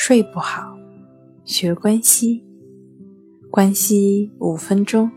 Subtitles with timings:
[0.00, 0.78] 睡不好，
[1.44, 2.44] 学关西，
[3.50, 5.10] 关西五分钟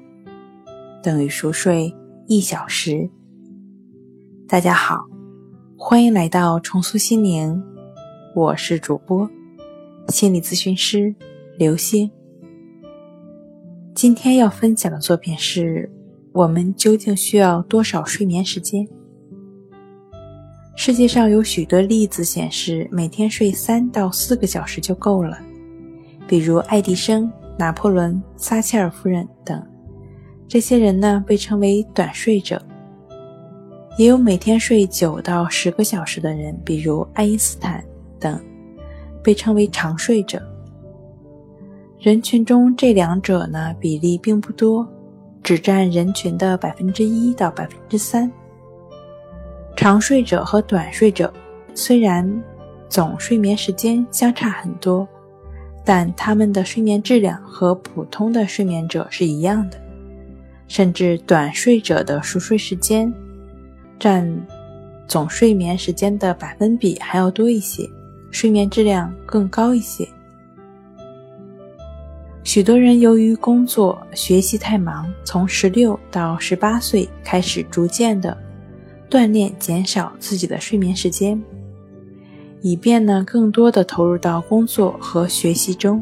[1.03, 1.93] 等于熟睡
[2.25, 3.07] 一小时。
[4.47, 5.05] 大家好，
[5.77, 7.63] 欢迎来到重塑心灵，
[8.35, 9.29] 我是主播
[10.07, 11.13] 心理咨询师
[11.59, 12.09] 刘星。
[13.93, 15.91] 今天要分享的作品是：
[16.33, 18.89] 我们究竟需要多少睡眠时间？
[20.83, 25.37] 世界上有许多例子显示，每天睡三到四个小时就够了，
[26.27, 29.63] 比如爱迪生、拿破仑、撒切尔夫人等。
[30.47, 32.59] 这些人呢被称为短睡者。
[33.95, 37.85] 也有每天睡九到十个小时的人，比如爱因斯坦
[38.19, 38.43] 等，
[39.23, 40.41] 被称为长睡者。
[41.99, 44.91] 人群中这两者呢比例并不多，
[45.43, 48.31] 只占人群的百分之一到百分之三。
[49.81, 51.33] 长睡者和短睡者
[51.73, 52.23] 虽然
[52.87, 55.07] 总睡眠时间相差很多，
[55.83, 59.81] 但他们的睡眠质量和普通的睡眠者是一样的，
[60.67, 63.11] 甚至短睡者的熟睡时间
[63.97, 64.31] 占
[65.07, 67.89] 总睡眠时间的百分比还要多一些，
[68.29, 70.07] 睡眠质量更高一些。
[72.43, 78.37] 许多人由于工作、学习太忙，从十六到十八岁开始逐渐的。
[79.11, 81.43] 锻炼减少自己的睡眠时间，
[82.61, 86.01] 以便呢更多的投入到工作和学习中。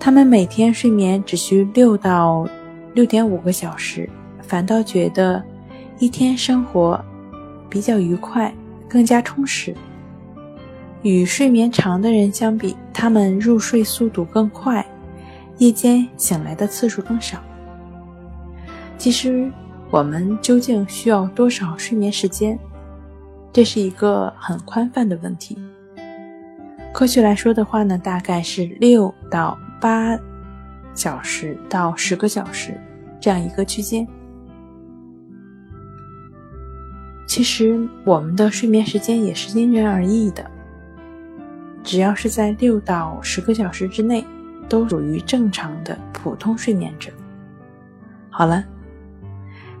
[0.00, 2.48] 他们每天睡眠只需六到
[2.94, 4.10] 六点五个小时，
[4.42, 5.40] 反倒觉得
[6.00, 7.00] 一天生活
[7.70, 8.52] 比较愉快，
[8.88, 9.72] 更加充实。
[11.02, 14.84] 与睡眠长的人相比，他们入睡速度更快，
[15.58, 17.38] 夜间醒来的次数更少。
[18.98, 19.48] 其实。
[19.94, 22.58] 我们究竟需要多少睡眠时间？
[23.52, 25.56] 这是一个很宽泛的问题。
[26.92, 30.18] 科学来说的话呢，大概是六到八
[30.94, 32.76] 小时到十个小时
[33.20, 34.04] 这样一个区间。
[37.28, 40.44] 其实我们的睡眠时间也是因人而异的，
[41.84, 44.24] 只要是在六到十个小时之内，
[44.68, 47.12] 都属于正常的普通睡眠者。
[48.28, 48.64] 好了。